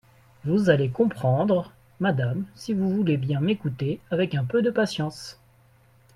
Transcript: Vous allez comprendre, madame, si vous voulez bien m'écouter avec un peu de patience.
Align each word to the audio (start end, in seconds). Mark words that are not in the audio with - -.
Vous 0.45 0.71
allez 0.71 0.89
comprendre, 0.89 1.71
madame, 1.99 2.45
si 2.55 2.73
vous 2.73 2.89
voulez 2.89 3.17
bien 3.17 3.39
m'écouter 3.39 3.99
avec 4.09 4.33
un 4.33 4.43
peu 4.43 4.63
de 4.63 4.71
patience. 4.71 5.37